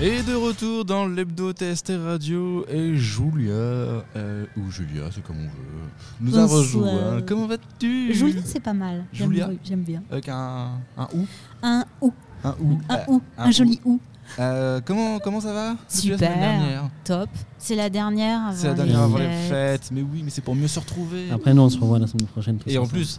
Et 0.00 0.22
de 0.22 0.34
retour 0.34 0.84
dans 0.84 1.06
l'hebdo 1.06 1.52
TST 1.52 1.92
Radio 2.04 2.66
et 2.68 2.94
Julia, 2.96 3.50
euh, 3.54 4.44
ou 4.58 4.70
Julia, 4.70 5.04
c'est 5.10 5.22
comme 5.22 5.36
on 5.38 5.44
veut, 5.44 5.90
nous 6.20 6.38
a 6.38 6.44
rejoint. 6.46 7.22
Comment 7.26 7.46
vas-tu? 7.46 8.12
Julia, 8.12 8.42
c'est 8.44 8.60
pas 8.60 8.74
mal. 8.74 9.04
J'aime- 9.12 9.30
Julia 9.30 9.50
J'aime 9.64 9.82
bien. 9.82 10.02
Avec 10.10 10.28
un, 10.28 10.72
un 10.98 11.08
ou? 11.14 11.26
Un 11.62 11.84
ou. 12.02 12.12
Un 12.44 12.54
ou 12.60 12.78
Un 12.90 12.94
Euh, 12.94 12.98
ou. 13.08 13.22
un 13.38 13.44
Un 13.46 13.50
joli 13.50 13.80
ou. 13.86 13.98
euh, 14.38 14.82
comment, 14.84 15.18
comment 15.18 15.40
ça 15.40 15.54
va? 15.54 15.76
Super. 15.88 16.90
Top. 17.04 17.30
C'est 17.56 17.74
la 17.74 17.88
dernière 17.88 18.48
avant 18.48 18.52
C'est 18.56 18.68
la 18.68 18.74
dernière 18.74 19.00
avant 19.00 19.16
les 19.16 19.30
fêtes. 19.48 19.88
mais 19.92 20.02
oui, 20.02 20.20
mais 20.22 20.30
c'est 20.30 20.42
pour 20.42 20.54
mieux 20.54 20.68
se 20.68 20.78
retrouver. 20.78 21.30
Après, 21.30 21.54
nous, 21.54 21.62
on 21.62 21.70
se 21.70 21.78
revoit 21.78 21.98
la 21.98 22.06
semaine 22.06 22.26
prochaine. 22.26 22.58
Et 22.66 22.76
en 22.76 22.86
plus, 22.86 23.18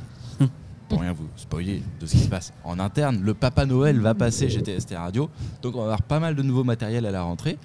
pour 0.87 1.01
rien 1.01 1.13
vous 1.13 1.27
spoiler 1.35 1.83
de 1.99 2.05
ce 2.05 2.13
qui 2.13 2.19
se 2.19 2.29
passe 2.29 2.53
en 2.63 2.79
interne, 2.79 3.21
le 3.21 3.33
Papa 3.33 3.65
Noël 3.65 3.99
va 3.99 4.13
passer 4.13 4.49
chez 4.49 4.61
TST 4.61 4.95
Radio. 4.95 5.29
Donc 5.61 5.75
on 5.75 5.79
va 5.79 5.83
avoir 5.85 6.01
pas 6.01 6.19
mal 6.19 6.35
de 6.35 6.43
nouveaux 6.43 6.63
matériels 6.63 7.05
à 7.05 7.11
la 7.11 7.23
rentrée. 7.23 7.57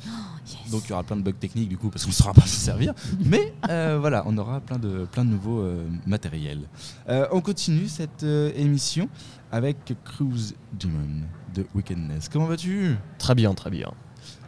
Yes. 0.47 0.71
Donc 0.71 0.83
il 0.87 0.91
y 0.91 0.93
aura 0.93 1.05
plein 1.05 1.17
de 1.17 1.23
bugs 1.23 1.33
techniques 1.33 1.69
du 1.69 1.79
coup 1.79 1.89
parce 1.89 2.05
qu'on 2.05 2.11
ne 2.11 2.15
saura 2.15 2.33
pas 2.35 2.43
se 2.43 2.57
servir. 2.57 2.95
Mais 3.25 3.55
euh, 3.69 3.99
voilà, 4.01 4.25
on 4.27 4.37
aura 4.39 4.61
plein 4.61 4.79
de, 4.79 5.07
plein 5.11 5.25
de 5.25 5.31
nouveaux 5.31 5.61
euh, 5.61 5.87
matériels. 6.07 6.63
Euh, 7.09 7.27
on 7.33 7.41
continue 7.41 7.89
cette 7.89 8.25
euh, 8.25 8.51
émission 8.57 9.09
avec 9.51 9.95
Cruise 10.05 10.55
Demon 10.79 11.23
de 11.55 11.67
Wickedness. 11.75 12.29
Comment 12.29 12.47
vas-tu? 12.47 12.97
Très 13.19 13.35
bien, 13.35 13.55
très 13.55 13.71
bien. 13.71 13.93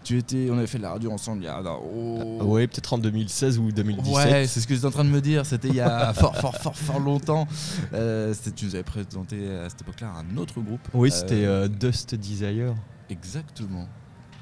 Tu 0.05 0.19
étais, 0.19 0.49
on 0.51 0.59
avait 0.59 0.67
fait 0.67 0.77
de 0.79 0.83
la 0.83 0.91
radio 0.93 1.11
ensemble 1.11 1.43
il 1.43 1.47
y 1.47 1.49
a. 1.49 1.61
oh. 1.65 2.39
Ouais, 2.45 2.67
peut-être 2.67 2.93
en 2.93 2.99
2016 2.99 3.59
ou 3.59 3.73
2017. 3.73 4.15
Ouais, 4.15 4.47
c'est 4.47 4.61
ce 4.61 4.67
que 4.67 4.75
j'étais 4.75 4.87
en 4.87 4.91
train 4.91 5.05
de 5.05 5.09
me 5.11 5.21
dire. 5.21 5.45
C'était 5.47 5.69
il 5.69 5.75
y 5.77 5.81
a 5.81 6.13
fort, 6.15 6.37
fort, 6.37 6.57
fort, 6.57 6.77
fort 6.77 7.01
longtemps. 7.01 7.49
Euh, 7.95 8.35
tu 8.55 8.67
nous 8.67 8.75
avais 8.75 8.85
présenté 8.85 9.51
à 9.51 9.69
cette 9.71 9.81
époque-là 9.83 10.13
un 10.19 10.37
autre 10.37 10.61
groupe. 10.61 10.87
Oui, 10.93 11.09
Euh, 11.09 11.13
c'était 11.13 11.45
euh, 11.47 11.69
Dust 11.69 12.15
Desire. 12.15 12.75
Exactement. 13.09 13.89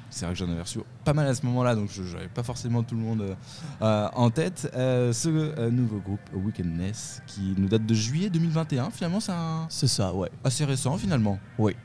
C'est 0.09 0.25
vrai 0.25 0.35
que 0.35 0.39
j'en 0.39 0.51
avais 0.51 0.61
reçu 0.61 0.79
pas 1.03 1.13
mal 1.13 1.25
à 1.25 1.33
ce 1.33 1.43
moment-là, 1.47 1.73
donc 1.73 1.89
je 1.89 2.03
n'avais 2.03 2.27
pas 2.27 2.43
forcément 2.43 2.83
tout 2.83 2.93
le 2.93 3.01
monde 3.01 3.21
euh, 3.21 3.33
euh, 3.81 4.07
en 4.13 4.29
tête. 4.29 4.69
Euh, 4.75 5.11
ce 5.11 5.27
euh, 5.29 5.71
nouveau 5.71 5.97
groupe, 5.99 6.19
Wickedness, 6.35 7.21
qui 7.25 7.55
nous 7.57 7.67
date 7.67 7.85
de 7.87 7.93
juillet 7.95 8.29
2021, 8.29 8.91
finalement, 8.91 9.19
c'est 9.19 9.31
un- 9.31 9.65
C'est 9.69 9.87
ça, 9.87 10.13
ouais. 10.13 10.29
assez 10.43 10.65
récent 10.65 10.97
finalement. 10.97 11.39
Oui. 11.57 11.75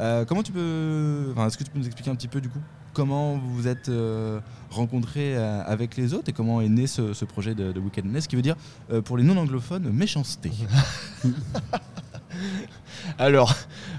Euh, 0.00 0.26
comment 0.26 0.42
tu 0.42 0.52
peux. 0.52 1.28
Enfin, 1.32 1.46
Est-ce 1.46 1.56
que 1.56 1.64
tu 1.64 1.70
peux 1.70 1.78
nous 1.78 1.86
expliquer 1.86 2.10
un 2.10 2.14
petit 2.14 2.28
peu 2.28 2.42
du 2.42 2.50
coup? 2.50 2.60
Comment 2.92 3.34
vous 3.36 3.54
vous 3.54 3.68
êtes 3.68 3.88
euh, 3.88 4.40
rencontrés 4.70 5.36
euh, 5.36 5.62
avec 5.66 5.96
les 5.96 6.14
autres 6.14 6.28
et 6.28 6.32
comment 6.32 6.60
est 6.60 6.68
né 6.68 6.86
ce, 6.86 7.12
ce 7.12 7.24
projet 7.24 7.54
de, 7.54 7.72
de 7.72 7.80
Wickedness, 7.80 8.26
qui 8.26 8.36
veut 8.36 8.42
dire 8.42 8.56
euh, 8.92 9.00
pour 9.02 9.16
les 9.16 9.24
non-anglophones 9.24 9.90
méchanceté. 9.90 10.50
Alors. 13.18 13.54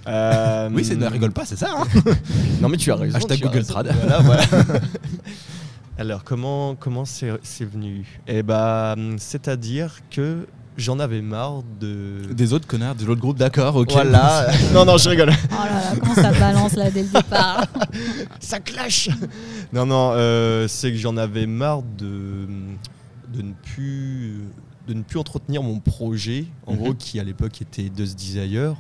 euh, 0.08 0.70
oui, 0.74 0.84
c'est 0.86 0.96
ne 0.96 1.06
rigole 1.08 1.32
pas, 1.32 1.46
c'est 1.46 1.56
ça. 1.58 1.70
hein 1.78 1.86
Non, 2.62 2.70
mais 2.70 2.78
tu 2.78 2.92
as 2.92 2.96
raison. 2.96 3.18
Hashtag 3.18 3.40
Google 3.42 3.58
raison. 3.58 3.74
Trad. 3.74 3.88
Voilà, 3.94 4.20
voilà. 4.22 4.44
Alors, 5.98 6.24
comment 6.24 6.74
comment 6.76 7.06
c'est 7.06 7.32
c'est 7.44 7.66
venu? 7.66 8.20
Eh 8.28 8.42
bah, 8.42 8.96
c'est-à-dire 9.18 10.00
que 10.10 10.48
j'en 10.78 11.00
avais 11.00 11.22
marre 11.22 11.62
de. 11.80 12.34
Des 12.34 12.54
autres 12.54 12.68
connards 12.68 12.96
de 12.96 13.06
l'autre 13.06 13.22
groupe, 13.22 13.38
d'accord, 13.38 13.76
ok. 13.76 13.92
Voilà. 13.92 14.48
non, 14.74 14.86
non, 14.86 14.98
je 14.98 15.10
rigole. 15.10 15.32
Oh 15.52 15.56
là 15.56 15.70
là, 15.74 15.94
comment 16.00 16.16
ça 16.16 16.32
balance 16.32 16.74
là 16.76 16.90
dès 16.92 17.04
le 17.04 17.10
départ. 17.10 17.66
Ça 18.40 18.60
clash 18.60 19.10
Non, 19.72 19.86
non, 19.86 20.12
euh, 20.14 20.68
c'est 20.68 20.92
que 20.92 20.98
j'en 20.98 21.16
avais 21.18 21.46
marre 21.46 21.82
de, 21.98 22.48
de, 23.34 23.42
ne 23.42 23.54
plus, 23.54 24.42
de 24.88 24.94
ne 24.94 25.02
plus 25.04 25.20
entretenir 25.20 25.64
mon 25.64 25.80
projet, 25.80 26.46
en 26.68 26.74
Mhm. 26.74 26.80
gros, 26.80 26.94
qui 26.94 27.20
à 27.20 27.24
l'époque 27.24 27.62
était 27.62 27.90
Dust 27.90 28.18
Desire. 28.18 28.76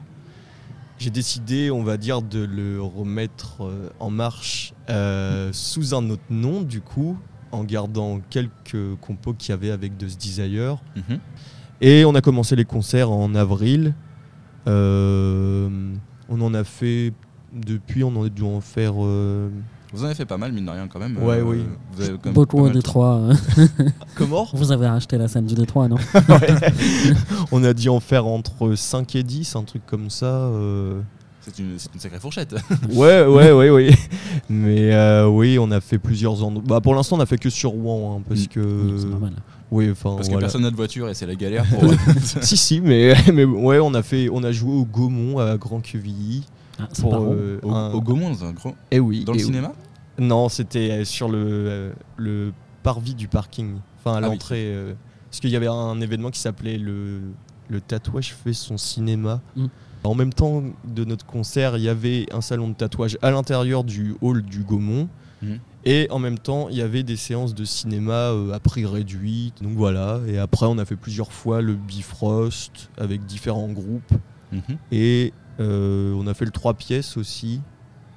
J'ai 1.00 1.09
décidé, 1.09 1.69
on 1.72 1.83
va 1.83 1.97
dire, 1.97 2.22
de 2.22 2.39
le 2.44 2.81
remettre 2.81 3.63
euh, 3.63 3.89
en 4.00 4.09
marche 4.09 4.73
euh, 4.89 5.50
sous 5.52 5.94
un 5.95 6.09
autre 6.09 6.22
nom, 6.30 6.61
du 6.61 6.81
coup, 6.81 7.17
en 7.52 7.63
gardant 7.63 8.19
quelques 8.30 8.95
compos 9.02 9.33
qu'il 9.33 9.50
y 9.50 9.53
avait 9.53 9.72
avec 9.72 9.97
Dust 9.97 10.19
Desire. 10.22 10.78
Mhm. 10.95 11.19
Et 11.86 12.06
on 12.06 12.16
a 12.16 12.22
commencé 12.22 12.56
les 12.56 12.63
concerts 12.63 13.12
en 13.12 13.35
avril. 13.35 13.94
Euh, 14.68 15.68
on 16.30 16.40
en 16.41 16.53
a 16.53 16.63
fait 16.63 17.12
depuis, 17.53 18.06
on 18.06 18.16
en 18.16 18.24
a 18.24 18.30
dû 18.30 18.41
en 18.44 18.62
faire. 18.62 18.94
euh, 19.00 19.50
Vous 19.91 20.02
en 20.03 20.06
avez 20.06 20.16
fait 20.16 20.25
pas 20.25 20.38
mal, 20.38 20.53
mine 20.53 20.66
de 20.66 20.72
rien, 20.72 20.88
quand 20.88 21.00
même. 21.00 21.18
Ouais, 21.22 21.41
oui. 21.41 21.66
Vous 21.91 22.02
avez 22.03 22.13
quand 22.13 22.25
même 22.28 22.34
Beaucoup 22.35 22.59
au 22.59 22.69
Détroit. 22.69 23.22
Comment? 24.16 24.47
Vous 24.53 24.72
avez 24.72 24.88
racheté 24.88 25.18
la 25.18 25.28
scène 25.28 25.46
du 25.46 25.56
Détroit, 25.56 25.90
non? 25.90 25.97
On 27.52 27.62
a 27.66 27.74
dû 27.74 27.90
en 27.90 28.00
faire 28.00 28.25
entre 28.28 28.75
5 28.75 29.16
et 29.18 29.24
10, 29.24 29.56
un 29.57 29.63
truc 29.63 29.86
comme 29.86 30.09
ça. 30.09 30.50
C'est 31.46 31.59
une, 31.59 31.72
une 31.94 32.00
sacrée 32.00 32.20
fourchette. 32.20 32.56
Ouais, 32.94 33.26
ouais, 33.26 33.52
ouais, 33.52 33.70
oui. 33.70 33.96
Mais 34.50 34.94
euh, 34.94 35.28
oui, 35.28 35.58
on 35.59 35.70
a 35.72 35.81
fait 35.81 35.98
plusieurs 36.00 36.44
endroits. 36.44 36.64
Bah, 36.66 36.81
pour 36.81 36.96
l'instant, 36.96 37.18
on 37.18 37.20
a 37.20 37.26
fait 37.26 37.38
que 37.38 37.50
sur 37.50 37.72
Rouen, 37.72 38.18
hein, 38.20 38.24
parce 38.28 38.44
Mm. 38.44 38.48
que. 38.48 38.59
Oui, 38.62 39.06
normal. 39.06 39.34
Oui, 39.72 39.90
enfin. 39.92 40.16
Parce 40.16 40.28
que 40.28 40.34
voilà. 40.34 40.46
personne 40.46 40.62
n'a 40.62 40.72
de 40.72 40.76
voiture 40.76 41.09
et 41.09 41.14
c'est 41.14 41.26
la 41.26 41.36
galère 41.36 41.66
pour. 41.80 41.84
Si, 42.42 42.56
si, 42.58 42.80
mais, 42.81 43.14
mais 43.34 43.44
ouais, 43.44 43.80
on 43.80 43.94
a, 43.94 44.04
fait, 44.04 44.30
on 44.31 44.44
a 44.44 44.52
joué 44.52 44.72
au 44.74 44.86
Gaumont 44.86 45.40
à 45.40 45.58
Grand 45.58 45.81
Quevilly. 45.81 46.46
Ah, 46.80 46.88
Pour, 47.00 47.16
euh, 47.16 47.60
au, 47.62 47.72
un- 47.72 47.92
au 47.92 48.02
Gaumont, 48.02 48.30
dans 48.30 48.46
un 48.46 48.52
gros. 48.54 48.74
Eh 48.92 49.00
oui. 49.00 49.24
Dans 49.25 49.34
le 49.34 49.40
eh 49.40 49.42
oui. 49.42 49.46
cinéma 49.48 49.74
Non, 50.20 50.48
c'était 50.50 50.92
euh, 50.92 51.06
sur 51.06 51.28
le, 51.30 51.38
euh, 51.46 51.92
le 52.18 52.52
parvis 52.84 53.14
du 53.16 53.28
parking. 53.28 53.75
Enfin, 54.00 54.16
à 54.16 54.18
Ah 54.18 54.22
l'entrée. 54.22 54.74
parce 55.30 55.40
qu'il 55.40 55.50
y 55.52 55.56
avait 55.56 55.68
un 55.68 56.00
événement 56.02 56.30
qui 56.31 56.40
s'appelait 56.40 56.78
le, 56.78 57.20
le 57.70 57.80
tatouage 57.81 58.34
fait 58.44 58.54
son 58.54 58.78
cinéma. 58.78 59.40
Mm. 59.56 59.66
En 60.03 60.16
même 60.16 60.34
temps 60.34 60.64
de 60.86 61.06
notre 61.06 61.25
concert, 61.25 61.78
il 61.78 61.84
y 61.84 61.90
avait 61.90 62.25
un 62.34 62.41
salon 62.41 62.69
de 62.69 62.74
tatouage 62.74 63.18
à 63.22 63.31
l'intérieur 63.31 63.84
du 63.84 64.16
hall 64.22 64.41
du 64.41 64.64
Gaumont. 64.64 65.08
Mhm. 65.41 65.59
Et 65.86 66.08
en 66.12 66.19
même 66.19 66.40
temps, 66.40 66.69
il 66.69 66.78
y 66.78 66.81
avait 66.81 67.03
des 67.03 67.18
séances 67.18 67.53
de 67.53 67.66
cinéma 67.66 68.31
euh, 68.31 68.53
à 68.53 68.59
prix 68.59 68.86
réduit. 68.86 69.53
Donc 69.62 69.74
voilà. 69.74 70.19
Et 70.28 70.38
après, 70.38 70.66
on 70.66 70.78
a 70.78 70.86
fait 70.86 70.96
plusieurs 70.96 71.31
fois 71.31 71.62
le 71.62 71.74
Bifrost 71.74 72.90
avec 72.97 73.25
différents 73.25 73.69
groupes. 73.69 74.13
Mhm. 74.52 74.78
Et 74.92 75.34
euh, 75.59 76.13
on 76.13 76.28
a 76.28 76.34
fait 76.34 76.46
le 76.46 76.52
3 76.52 76.74
pièces 76.75 77.18
aussi. 77.18 77.62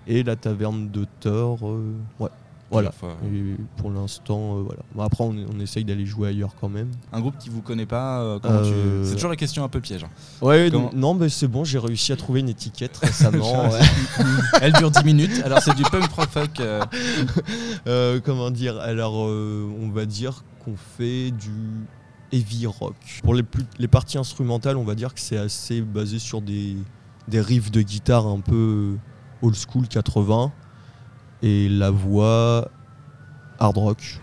Et 0.07 0.23
la 0.23 0.37
taverne 0.37 0.91
de 0.91 1.07
Thor. 1.21 1.59
euh, 1.69 1.93
ouais. 2.21 2.29
Voilà. 2.71 2.91
Plusieurs 2.91 3.17
fois. 3.19 3.29
Et 3.33 3.57
pour 3.77 3.91
l'instant, 3.91 4.57
euh, 4.59 4.63
voilà. 4.63 4.83
Bon, 4.95 5.03
après, 5.03 5.23
on, 5.25 5.35
on 5.55 5.61
essaye 5.61 5.85
d'aller 5.85 6.05
jouer 6.07 6.29
ailleurs 6.29 6.55
quand 6.61 6.69
même. 6.69 6.91
Un 7.13 7.21
groupe 7.21 7.39
qui 7.39 7.49
vous 7.49 7.63
connaît 7.63 7.87
pas, 7.87 8.21
euh, 8.23 8.39
comment 8.41 8.63
tu- 8.63 8.73
Euh, 8.73 9.05
C'est 9.05 9.15
toujours 9.15 9.31
la 9.31 9.37
question 9.37 9.63
un 9.65 9.69
peu 9.69 9.81
piège. 9.81 10.03
hein. 10.05 10.11
Ouais, 10.43 10.69
Comment- 10.73 10.91
non, 10.95 11.15
mais 11.15 11.29
c'est 11.29 11.47
bon, 11.49 11.63
j'ai 11.65 11.79
réussi 11.79 12.13
à 12.13 12.17
trouver 12.17 12.41
une 12.41 12.49
étiquette 12.49 12.97
récemment. 12.97 13.69
ouais. 13.71 13.79
Elle 14.61 14.73
dure 14.73 14.91
10 14.91 15.05
minutes, 15.05 15.41
alors 15.45 15.61
c'est 15.61 15.75
du 15.77 15.85
punk 15.85 16.11
rock 16.13 16.29
folk. 16.31 16.61
euh, 16.61 16.81
Euh, 17.87 18.21
comment 18.25 18.51
dire 18.51 18.79
Alors, 18.81 19.27
euh, 19.27 19.69
on 19.81 19.89
va 19.91 20.07
dire 20.07 20.43
qu'on 20.65 20.75
fait 20.77 21.31
du 21.31 21.51
heavy 22.33 22.67
rock. 22.67 22.95
Pour 23.23 23.35
les, 23.35 23.43
plus, 23.45 23.63
les 23.79 23.87
parties 23.89 24.19
instrumentales, 24.19 24.77
on 24.77 24.85
va 24.85 24.95
dire 24.97 25.15
que 25.15 25.21
c'est 25.21 25.37
assez 25.37 25.81
basé 25.83 26.19
sur 26.19 26.41
des, 26.43 26.77
des 27.29 27.41
riffs 27.41 27.71
de 27.71 27.83
guitare 27.83 28.27
un 28.27 28.41
peu 28.41 28.97
old 29.43 29.55
school 29.55 29.87
80 29.87 30.51
et 31.43 31.69
la 31.69 31.91
voix 31.91 32.69
hard 33.59 33.79
rock. 33.79 34.21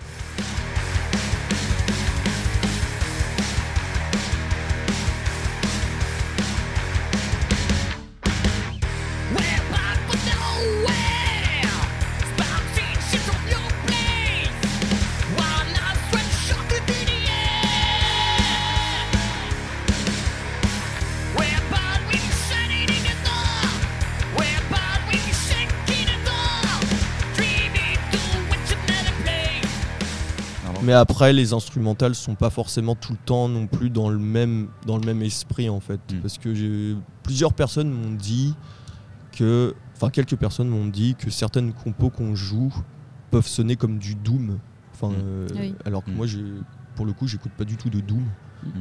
Mais 30.83 30.93
après, 30.93 31.33
les 31.33 31.53
instrumentales 31.53 32.15
sont 32.15 32.35
pas 32.35 32.49
forcément 32.49 32.95
tout 32.95 33.13
le 33.13 33.17
temps 33.25 33.47
non 33.49 33.67
plus 33.67 33.89
dans 33.89 34.09
le 34.09 34.19
même, 34.19 34.67
dans 34.85 34.97
le 34.97 35.05
même 35.05 35.21
esprit 35.21 35.69
en 35.69 35.79
fait. 35.79 35.99
Mm. 36.11 36.17
Parce 36.21 36.37
que 36.37 36.95
plusieurs 37.23 37.53
personnes 37.53 37.89
m'ont 37.91 38.11
dit 38.13 38.55
que. 39.31 39.73
Enfin, 39.95 40.09
quelques 40.09 40.35
personnes 40.35 40.67
m'ont 40.67 40.87
dit 40.87 41.15
que 41.17 41.29
certaines 41.29 41.71
compos 41.71 42.09
qu'on 42.09 42.35
joue 42.35 42.73
peuvent 43.31 43.47
sonner 43.47 43.75
comme 43.75 43.97
du 43.99 44.15
Doom. 44.15 44.57
Enfin, 44.93 45.09
Mm. 45.09 45.15
euh, 45.23 45.47
Oui. 45.55 45.75
Alors 45.85 46.03
que 46.03 46.11
Mm. 46.11 46.15
moi, 46.15 46.25
pour 46.95 47.05
le 47.05 47.13
coup, 47.13 47.27
j'écoute 47.27 47.51
pas 47.57 47.63
du 47.63 47.77
tout 47.77 47.89
de 47.89 47.99
Doom. 47.99 48.23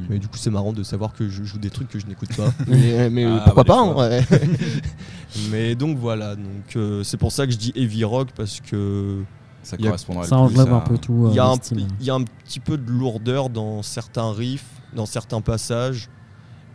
Mais 0.09 0.17
du 0.17 0.29
coup, 0.29 0.37
c'est 0.37 0.49
marrant 0.49 0.71
de 0.71 0.81
savoir 0.81 1.11
que 1.13 1.27
je 1.27 1.43
joue 1.43 1.57
des 1.57 1.69
trucs 1.69 1.89
que 1.89 1.99
je 1.99 2.05
n'écoute 2.07 2.33
pas. 2.37 2.53
mais 2.67 3.09
mais, 3.09 3.25
Ah, 3.25 3.41
pourquoi 3.43 3.63
bah, 3.65 3.73
pas 3.75 3.81
hein, 3.81 3.91
fois. 3.91 4.07
ouais. 4.07 4.23
Mais 5.51 5.75
donc 5.75 5.97
voilà, 5.97 6.35
donc 6.35 6.75
euh, 6.77 7.03
c'est 7.03 7.17
pour 7.17 7.31
ça 7.33 7.45
que 7.45 7.51
je 7.51 7.57
dis 7.57 7.73
heavy 7.75 8.03
rock 8.05 8.29
parce 8.35 8.61
que 8.61 9.23
Ça 9.63 9.75
Il 9.79 9.83
y 9.83 9.87
a- 9.87 9.91
correspondra 9.91 10.23
Ça 10.25 10.37
englobe 10.37 10.69
à- 10.69 10.75
un 10.75 10.79
peu 10.81 10.97
tout. 10.97 11.27
il 11.29 11.35
y, 11.35 11.39
euh, 11.39 11.43
a 11.43 11.47
un, 11.47 11.55
il 11.99 12.05
y 12.05 12.09
a 12.09 12.13
un 12.15 12.23
petit 12.23 12.59
peu 12.59 12.77
de 12.77 12.89
lourdeur 12.91 13.49
dans 13.49 13.81
certains 13.81 14.31
riffs, 14.31 14.65
dans 14.93 15.05
certains 15.05 15.41
passages, 15.41 16.09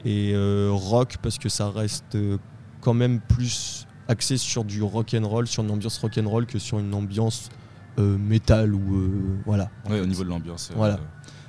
et 0.04 0.32
euh, 0.34 0.70
rock 0.72 1.16
parce 1.22 1.38
que 1.38 1.48
ça 1.48 1.70
reste 1.70 2.14
euh, 2.14 2.38
quand 2.80 2.94
même 2.94 3.20
plus 3.20 3.86
axé 4.08 4.36
sur 4.38 4.64
du 4.64 4.82
rock 4.82 5.14
and 5.14 5.28
roll, 5.28 5.46
sur 5.46 5.62
une 5.62 5.70
ambiance 5.70 5.98
rock 5.98 6.18
and 6.18 6.28
roll 6.28 6.46
que 6.46 6.58
sur 6.58 6.78
une 6.78 6.94
ambiance 6.94 7.50
euh, 7.98 8.16
métal 8.16 8.74
ou 8.74 8.96
euh, 8.96 9.38
voilà. 9.44 9.70
Ouais, 9.90 10.00
au 10.00 10.06
niveau 10.06 10.24
de 10.24 10.28
l'ambiance. 10.30 10.70
euh, 10.70 10.74
Voilà. 10.76 10.98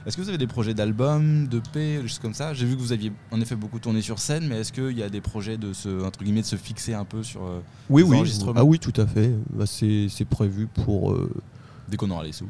Est-ce 0.05 0.15
que 0.17 0.21
vous 0.21 0.29
avez 0.29 0.37
des 0.37 0.47
projets 0.47 0.73
d'albums, 0.73 1.47
de 1.47 1.59
P, 1.73 1.97
des 2.01 2.07
choses 2.07 2.19
comme 2.19 2.33
ça? 2.33 2.53
J'ai 2.53 2.65
vu 2.65 2.75
que 2.75 2.81
vous 2.81 2.93
aviez 2.93 3.11
en 3.31 3.41
effet 3.41 3.55
beaucoup 3.55 3.79
tourné 3.79 4.01
sur 4.01 4.17
scène, 4.19 4.47
mais 4.47 4.59
est-ce 4.61 4.71
qu'il 4.71 4.97
y 4.97 5.03
a 5.03 5.09
des 5.09 5.21
projets 5.21 5.57
de 5.57 5.73
se, 5.73 6.03
entre 6.03 6.23
guillemets, 6.23 6.41
de 6.41 6.45
se 6.47 6.55
fixer 6.55 6.93
un 6.93 7.05
peu 7.05 7.21
sur 7.21 7.43
euh, 7.43 7.59
Oui, 7.89 8.01
oui. 8.03 8.17
enregistrements? 8.17 8.53
Ah 8.55 8.63
oui, 8.63 8.79
tout 8.79 8.93
à 8.99 9.05
fait. 9.05 9.31
Bah, 9.53 9.65
c'est 9.67 10.07
c'est 10.09 10.25
prévu 10.25 10.67
pour. 10.67 11.11
euh, 11.11 11.29
dès 11.89 11.97
qu'on 11.97 12.09
aura 12.11 12.23
les 12.23 12.31
sous 12.31 12.47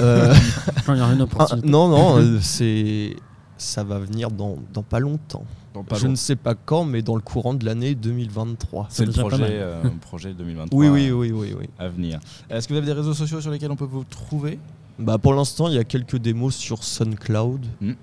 euh, 0.00 0.32
Quand 0.86 0.94
il 0.94 0.98
y 0.98 1.02
aura 1.02 1.12
une 1.12 1.26
ah, 1.38 1.46
non, 1.64 1.88
non, 1.88 2.16
euh, 2.18 2.38
c'est 2.40 3.16
ça 3.58 3.84
va 3.84 3.98
venir 3.98 4.30
dans, 4.30 4.56
dans 4.72 4.82
pas 4.82 4.98
longtemps. 5.00 5.44
Dans 5.74 5.84
pas 5.84 5.96
Je 5.96 6.04
long- 6.04 6.10
ne 6.12 6.16
sais 6.16 6.36
pas 6.36 6.54
quand, 6.54 6.84
mais 6.84 7.02
dans 7.02 7.14
le 7.14 7.20
courant 7.20 7.54
de 7.54 7.64
l'année 7.64 7.94
2023. 7.94 8.86
C'est 8.90 9.06
le 9.06 9.12
projet, 9.12 9.38
euh, 9.42 9.82
projet 10.00 10.34
2023 10.34 10.78
Oui, 10.78 10.88
oui, 10.88 11.10
oui, 11.10 11.32
oui, 11.32 11.54
oui. 11.58 11.66
à 11.78 11.88
venir. 11.88 12.18
Est-ce 12.50 12.66
que 12.68 12.72
vous 12.74 12.78
avez 12.78 12.86
des 12.86 12.92
réseaux 12.92 13.14
sociaux 13.14 13.40
sur 13.40 13.50
lesquels 13.50 13.70
on 13.70 13.76
peut 13.76 13.84
vous 13.84 14.04
trouver? 14.04 14.58
Bah 14.98 15.18
pour 15.18 15.34
l'instant, 15.34 15.68
il 15.68 15.74
y 15.74 15.78
a 15.78 15.84
quelques 15.84 16.16
démos 16.16 16.54
sur 16.54 16.84
SoundCloud. 16.84 17.66
Ouais. 17.80 17.96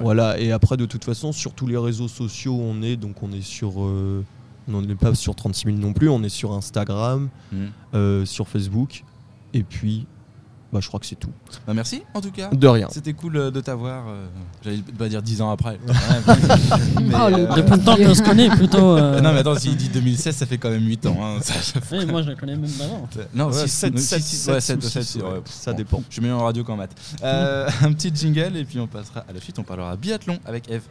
Voilà, 0.00 0.38
et 0.40 0.52
après 0.52 0.76
de 0.76 0.86
toute 0.86 1.04
façon, 1.04 1.32
sur 1.32 1.52
tous 1.52 1.66
les 1.66 1.76
réseaux 1.76 2.08
sociaux, 2.08 2.58
on 2.58 2.80
est 2.82 2.96
donc 2.96 3.22
on 3.22 3.30
est 3.32 3.42
sur 3.42 3.82
euh, 3.82 4.24
on 4.72 4.80
n'est 4.82 4.94
pas 4.94 5.14
sur 5.14 5.34
36 5.34 5.64
000 5.66 5.76
non 5.78 5.92
plus, 5.92 6.08
on 6.08 6.22
est 6.22 6.28
sur 6.30 6.52
Instagram, 6.52 7.28
Hmm. 7.52 7.66
euh, 7.94 8.24
sur 8.24 8.48
Facebook 8.48 9.04
et 9.54 9.62
puis 9.62 10.06
bah 10.72 10.78
je 10.80 10.88
crois 10.88 10.98
que 11.00 11.06
c'est 11.06 11.16
tout. 11.16 11.30
Bah, 11.66 11.74
merci 11.74 12.02
en 12.14 12.20
tout 12.20 12.30
cas. 12.30 12.48
De 12.48 12.66
rien. 12.66 12.88
C'était 12.90 13.12
cool 13.12 13.36
euh, 13.36 13.50
de 13.50 13.60
t'avoir. 13.60 14.04
euh, 14.08 14.26
J'allais 14.64 14.78
pas 14.98 15.08
dire 15.08 15.20
10 15.22 15.42
ans 15.42 15.50
après. 15.50 15.78
Mais, 15.86 17.14
Oh, 17.14 17.28
le 17.28 17.34
euh, 17.36 17.54
Depuis 17.56 17.72
le 17.76 17.84
temps 17.84 17.96
qu'on 17.96 18.14
se 18.14 18.22
connaît, 18.22 18.48
plutôt. 18.48 18.96
euh, 18.96 19.20
Non 19.20 19.32
mais 19.32 19.40
attends, 19.40 19.54
s'il 19.58 19.76
dit 19.76 19.88
2016, 19.90 20.34
ça 20.34 20.46
fait 20.46 20.58
quand 20.58 20.70
même 20.70 20.86
8 20.86 21.06
ans. 21.06 21.16
hein. 21.22 21.38
Ça- 21.42 21.54
ça 21.60 21.80
fait- 21.80 22.06
moi, 22.06 22.22
je 22.22 22.30
la 22.30 22.34
connais 22.36 22.56
même 22.56 22.70
avant. 22.80 23.08
Non, 23.34 23.46
Ouais, 23.48 23.52
six- 23.52 23.68
sept- 23.68 23.92
non, 23.94 24.00
sept- 24.00 24.22
six- 24.22 24.36
sept 24.36 24.50
ouais, 24.50 24.56
ou 24.56 24.60
sept- 24.60 24.82
six, 24.82 24.90
sept, 24.90 25.02
six, 25.02 25.18
ouais. 25.18 25.24
ouais. 25.24 25.42
Ça 25.46 25.72
Bon, 25.72 25.76
dépend. 25.76 26.02
Je 26.08 26.12
suis 26.14 26.22
meilleur 26.22 26.40
en 26.40 26.44
radio 26.44 26.64
qu'en 26.64 26.76
maths. 26.76 26.94
Euh, 27.22 27.68
un 27.82 27.92
petit 27.92 28.10
jingle 28.14 28.56
et 28.56 28.64
puis 28.64 28.80
on 28.80 28.86
passera 28.86 29.20
à 29.28 29.32
la 29.32 29.40
suite. 29.40 29.58
On 29.58 29.62
parlera 29.62 29.96
biathlon 29.96 30.38
avec 30.46 30.70
Eve. 30.70 30.82